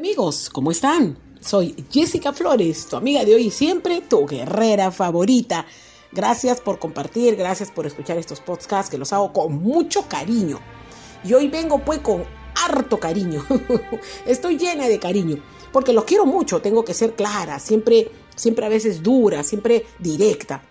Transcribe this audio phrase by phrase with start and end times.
[0.00, 1.18] Amigos, ¿cómo están?
[1.42, 5.66] Soy Jessica Flores, tu amiga de hoy y siempre, tu guerrera favorita.
[6.10, 10.58] Gracias por compartir, gracias por escuchar estos podcasts que los hago con mucho cariño.
[11.22, 12.24] Y hoy vengo pues con
[12.64, 13.44] harto cariño.
[14.26, 15.36] Estoy llena de cariño,
[15.70, 20.62] porque los quiero mucho, tengo que ser clara, siempre, siempre a veces dura, siempre directa.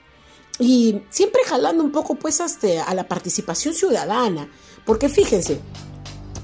[0.58, 4.50] Y siempre jalando un poco pues hasta a la participación ciudadana,
[4.88, 5.62] porque fíjense,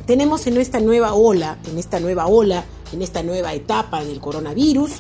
[0.06, 4.92] tenemos en esta nueva ola, en esta nueva ola, en esta nueva etapa del coronavirus,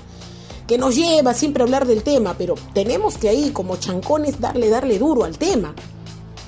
[0.67, 4.69] que nos lleva siempre a hablar del tema, pero tenemos que ahí como chancones darle,
[4.69, 5.75] darle duro al tema.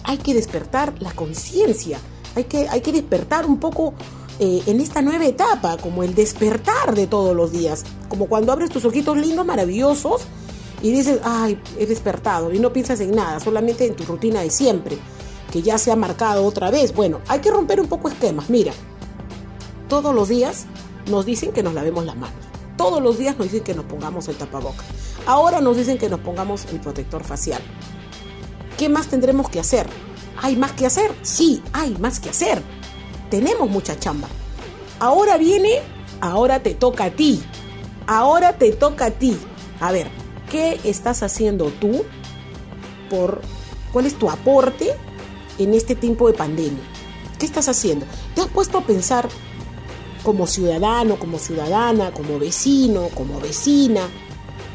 [0.04, 2.00] Hay que despertar la conciencia,
[2.36, 3.94] hay que, hay que despertar un poco
[4.40, 8.70] eh, en esta nueva etapa, como el despertar de todos los días, como cuando abres
[8.70, 10.22] tus ojitos lindos, maravillosos,
[10.82, 14.50] y dices, ay, he despertado, y no piensas en nada, solamente en tu rutina de
[14.50, 14.98] siempre,
[15.52, 16.94] que ya se ha marcado otra vez.
[16.94, 18.74] Bueno, hay que romper un poco esquemas, mira,
[19.90, 20.66] todos los días
[21.08, 22.40] nos dicen que nos lavemos las manos.
[22.78, 24.84] Todos los días nos dicen que nos pongamos el tapaboca.
[25.26, 27.62] Ahora nos dicen que nos pongamos el protector facial.
[28.78, 29.88] ¿Qué más tendremos que hacer?
[30.42, 31.12] ¿Hay más que hacer?
[31.24, 32.62] Sí, hay más que hacer.
[33.32, 34.28] Tenemos mucha chamba.
[35.00, 35.82] Ahora viene,
[36.22, 37.42] ahora te toca a ti.
[38.06, 39.36] Ahora te toca a ti.
[39.80, 40.08] A ver,
[40.52, 42.06] ¿qué estás haciendo tú
[43.10, 43.42] por
[43.92, 44.94] cuál es tu aporte
[45.58, 46.84] en este tiempo de pandemia?
[47.40, 48.06] ¿Qué estás haciendo?
[48.36, 49.28] ¿Te has puesto a pensar
[50.28, 54.10] como ciudadano, como ciudadana, como vecino, como vecina,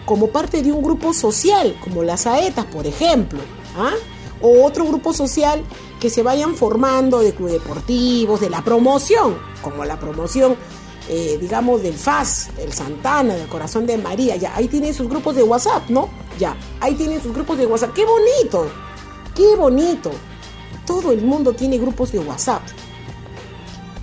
[0.07, 3.39] como parte de un grupo social, como las AETAS, por ejemplo,
[3.77, 3.93] ¿ah?
[4.41, 5.63] o otro grupo social
[6.01, 10.57] que se vayan formando de clubes deportivos, de la promoción, como la promoción,
[11.11, 15.37] eh, digamos, del FAS, del Santana, del Corazón de María, ya, ahí tienen sus grupos
[15.37, 16.09] de WhatsApp, ¿no?
[16.39, 18.71] Ya, ahí tienen sus grupos de WhatsApp, qué bonito,
[19.35, 20.13] qué bonito.
[20.87, 22.63] Todo el mundo tiene grupos de WhatsApp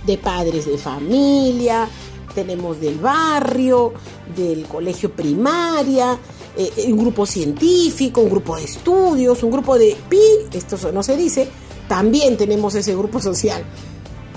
[0.06, 1.88] de padres de familia,
[2.34, 3.92] tenemos del barrio,
[4.34, 6.18] del colegio primaria,
[6.56, 10.20] eh, un grupo científico, un grupo de estudios, un grupo de pi,
[10.52, 11.48] esto no se dice,
[11.88, 13.64] también tenemos ese grupo social.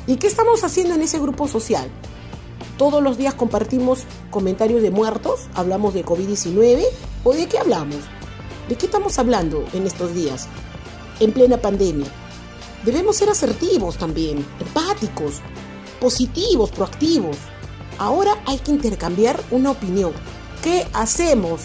[0.05, 1.87] ¿Y qué estamos haciendo en ese grupo social?
[2.77, 6.83] Todos los días compartimos comentarios de muertos, hablamos de COVID-19
[7.23, 7.99] o de qué hablamos.
[8.67, 10.47] ¿De qué estamos hablando en estos días?
[11.19, 12.07] En plena pandemia.
[12.83, 15.35] Debemos ser asertivos también, empáticos,
[16.01, 17.37] positivos, proactivos.
[17.97, 20.11] Ahora hay que intercambiar una opinión.
[20.61, 21.61] ¿Qué hacemos?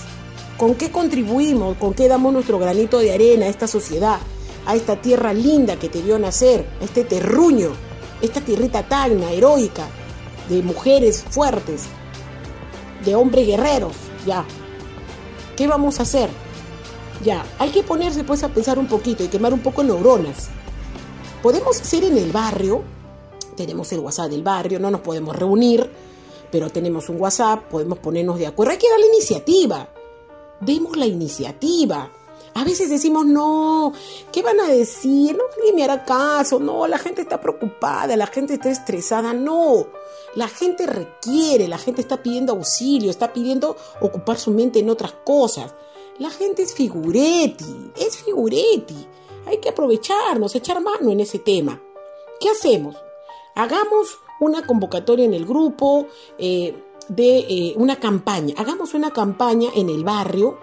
[0.57, 1.77] ¿Con qué contribuimos?
[1.77, 4.19] ¿Con qué damos nuestro granito de arena a esta sociedad?
[4.67, 7.71] A esta tierra linda que te vio nacer, a este terruño,
[8.23, 9.87] esta tierrita tagna, heroica,
[10.49, 11.85] de mujeres fuertes,
[13.05, 13.95] de hombres guerreros,
[14.27, 14.45] ya.
[15.57, 16.31] ¿Qué vamos a hacer?
[17.25, 20.51] Ya, hay que ponerse pues a pensar un poquito y quemar un poco neuronas.
[21.43, 22.83] Podemos hacer en el barrio
[23.59, 25.91] tenemos el WhatsApp del barrio, no nos podemos reunir,
[26.51, 28.71] pero tenemos un WhatsApp, podemos ponernos de acuerdo.
[28.71, 29.89] Hay que dar la iniciativa.
[30.61, 32.09] Demos la iniciativa.
[32.55, 33.93] A veces decimos, no,
[34.33, 35.37] ¿qué van a decir?
[35.37, 36.61] No, alguien me hará caso.
[36.61, 39.33] No, la gente está preocupada, la gente está estresada.
[39.33, 39.89] No,
[40.37, 45.15] la gente requiere, la gente está pidiendo auxilio, está pidiendo ocupar su mente en otras
[45.25, 45.75] cosas.
[46.21, 49.07] La gente es figuretti, es figuretti.
[49.47, 51.81] Hay que aprovecharnos, echar mano en ese tema.
[52.41, 52.97] ¿Qué hacemos?
[53.55, 56.07] Hagamos una convocatoria en el grupo
[56.39, 56.75] eh,
[57.09, 58.55] de eh, una campaña.
[58.57, 60.59] Hagamos una campaña en el barrio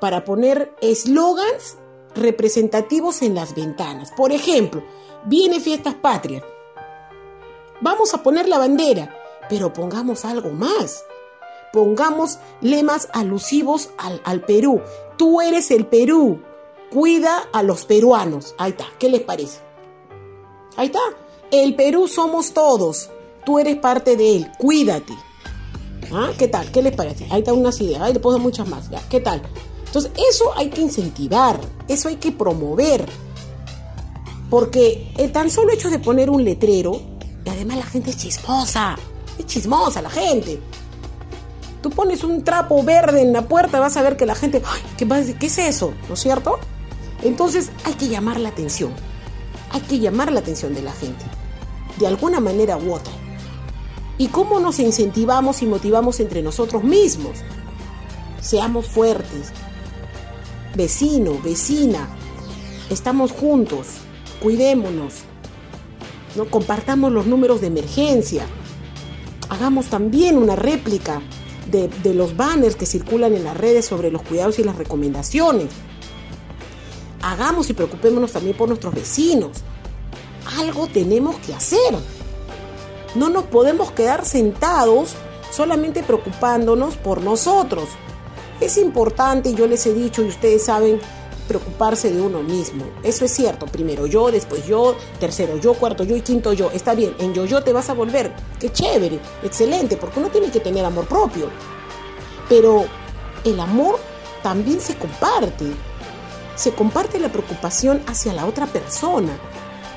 [0.00, 1.76] para poner eslogans
[2.14, 4.12] representativos en las ventanas.
[4.12, 4.82] Por ejemplo,
[5.24, 6.42] viene Fiestas Patrias.
[7.80, 9.14] Vamos a poner la bandera,
[9.48, 11.04] pero pongamos algo más.
[11.72, 14.80] Pongamos lemas alusivos al, al Perú.
[15.16, 16.40] Tú eres el Perú.
[16.90, 18.54] Cuida a los peruanos.
[18.58, 18.86] Ahí está.
[18.98, 19.60] ¿Qué les parece?
[20.76, 21.00] Ahí está.
[21.50, 23.10] El Perú somos todos.
[23.44, 24.52] Tú eres parte de él.
[24.58, 25.14] Cuídate.
[26.12, 26.30] ¿Ah?
[26.36, 26.70] ¿Qué tal?
[26.72, 27.26] ¿Qué les parece?
[27.30, 28.02] Ahí están unas ideas.
[28.02, 28.90] Ahí le pongo muchas más.
[29.08, 29.40] ¿Qué tal?
[29.86, 31.60] Entonces, eso hay que incentivar.
[31.86, 33.06] Eso hay que promover.
[34.48, 37.00] Porque el tan solo hecho de poner un letrero,
[37.44, 38.96] y además la gente es chismosa.
[39.38, 40.60] Es chismosa la gente.
[41.82, 44.60] Tú pones un trapo verde en la puerta, vas a ver que la gente,
[44.98, 45.06] ¿qué,
[45.38, 45.94] ¿qué es eso?
[46.08, 46.58] ¿No es cierto?
[47.22, 48.92] Entonces hay que llamar la atención.
[49.70, 51.24] Hay que llamar la atención de la gente
[52.00, 53.12] de alguna manera u otra.
[54.18, 57.38] ¿Y cómo nos incentivamos y motivamos entre nosotros mismos?
[58.40, 59.52] Seamos fuertes.
[60.74, 62.08] Vecino, vecina,
[62.90, 63.88] estamos juntos,
[64.40, 65.14] cuidémonos,
[66.36, 66.44] ¿no?
[66.44, 68.46] compartamos los números de emergencia,
[69.48, 71.20] hagamos también una réplica
[71.72, 75.70] de, de los banners que circulan en las redes sobre los cuidados y las recomendaciones.
[77.22, 79.58] Hagamos y preocupémonos también por nuestros vecinos,
[80.58, 81.94] algo tenemos que hacer.
[83.14, 85.14] No nos podemos quedar sentados
[85.50, 87.88] solamente preocupándonos por nosotros.
[88.60, 91.00] Es importante, yo les he dicho y ustedes saben,
[91.48, 92.84] preocuparse de uno mismo.
[93.02, 93.66] Eso es cierto.
[93.66, 96.70] Primero yo, después yo, tercero yo, cuarto yo y quinto yo.
[96.70, 98.32] Está bien, en yo yo te vas a volver.
[98.60, 101.48] Qué chévere, excelente, porque uno tiene que tener amor propio.
[102.48, 102.84] Pero
[103.44, 103.98] el amor
[104.44, 105.72] también se comparte.
[106.56, 109.32] Se comparte la preocupación hacia la otra persona.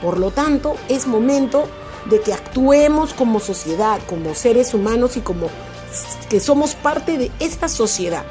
[0.02, 1.68] Por lo tanto, es momento
[2.06, 5.48] de que actuemos como sociedad, como seres humanos y como
[6.30, 8.24] que somos parte de esta sociedad.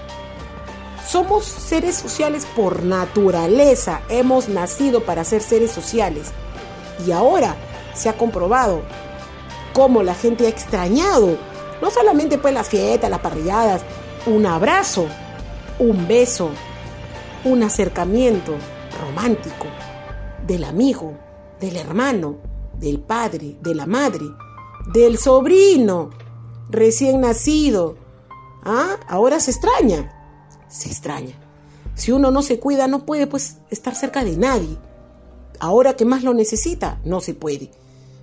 [1.06, 6.28] Somos seres sociales por naturaleza, hemos nacido para ser seres sociales.
[7.06, 7.56] Y ahora
[7.94, 8.82] se ha comprobado
[9.72, 11.36] cómo la gente ha extrañado,
[11.80, 13.82] no solamente pues las fiestas, las parrilladas,
[14.26, 15.06] un abrazo,
[15.78, 16.50] un beso,
[17.44, 18.54] un acercamiento
[19.00, 19.66] romántico
[20.46, 21.14] del amigo,
[21.60, 22.38] del hermano,
[22.78, 24.24] del padre, de la madre,
[24.92, 26.10] del sobrino
[26.70, 27.96] recién nacido.
[28.64, 30.18] Ah, ahora se extraña
[30.72, 31.38] se extraña.
[31.94, 34.78] Si uno no se cuida, no puede pues estar cerca de nadie.
[35.60, 37.70] Ahora que más lo necesita, no se puede.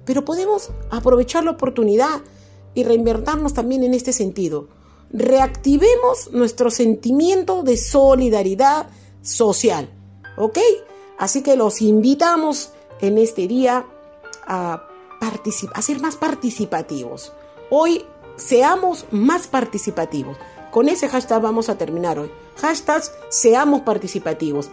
[0.05, 2.21] Pero podemos aprovechar la oportunidad
[2.73, 4.67] y reinvertirnos también en este sentido.
[5.11, 8.87] Reactivemos nuestro sentimiento de solidaridad
[9.21, 9.89] social.
[10.37, 10.57] ¿Ok?
[11.17, 12.71] Así que los invitamos
[13.01, 13.85] en este día
[14.47, 14.83] a,
[15.73, 17.33] a ser más participativos.
[17.69, 18.05] Hoy
[18.37, 20.37] seamos más participativos.
[20.71, 22.31] Con ese hashtag vamos a terminar hoy.
[22.57, 24.69] Hashtag seamos participativos.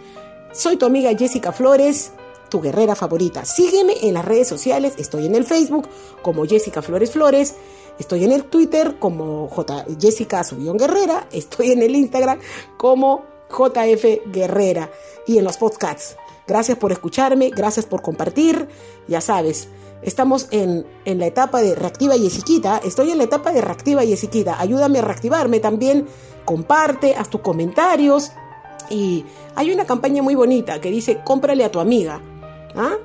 [0.53, 2.11] Soy tu amiga Jessica Flores,
[2.49, 3.45] tu guerrera favorita.
[3.45, 4.93] Sígueme en las redes sociales.
[4.97, 5.87] Estoy en el Facebook
[6.21, 7.55] como Jessica Flores Flores.
[7.99, 11.27] Estoy en el Twitter como J Jessica Subión Guerrera.
[11.31, 12.39] Estoy en el Instagram
[12.77, 14.89] como JF Guerrera.
[15.25, 16.17] Y en los podcasts.
[16.47, 17.49] Gracias por escucharme.
[17.49, 18.67] Gracias por compartir.
[19.07, 19.67] Ya sabes.
[20.01, 22.79] Estamos en, la etapa de reactiva y esiquita.
[22.83, 24.59] Estoy en la etapa de reactiva y esiquita.
[24.59, 26.07] Ayúdame a reactivarme también.
[26.45, 28.31] Comparte, haz tus comentarios.
[28.89, 32.21] Y hay una campaña muy bonita que dice cómprale a tu amiga.
[32.75, 32.95] ¿Ah?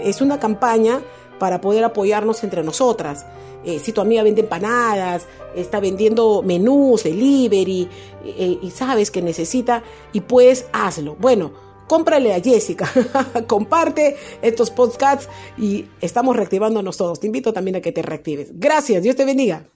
[0.00, 1.02] Es, una campaña
[1.38, 3.26] para poder apoyarnos entre nosotras.
[3.66, 5.26] Eh, si tu amiga vende empanadas,
[5.56, 7.88] está vendiendo menús, delivery,
[8.24, 9.82] eh, y sabes que necesita,
[10.12, 11.16] y pues hazlo.
[11.16, 11.52] Bueno,
[11.88, 12.88] cómprale a Jessica,
[13.46, 15.28] comparte estos podcasts
[15.58, 17.20] y estamos reactivándonos todos.
[17.20, 18.50] Te invito también a que te reactives.
[18.54, 19.66] Gracias, Dios te bendiga.